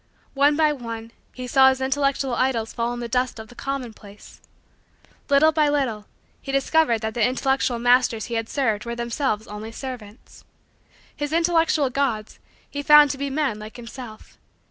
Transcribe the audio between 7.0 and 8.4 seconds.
that the intellectual masters he